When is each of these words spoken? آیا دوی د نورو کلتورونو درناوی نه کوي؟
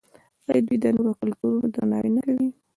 آیا 0.49 0.61
دوی 0.67 0.77
د 0.81 0.85
نورو 0.95 1.11
کلتورونو 1.19 1.67
درناوی 1.73 2.11
نه 2.15 2.21
کوي؟ 2.27 2.47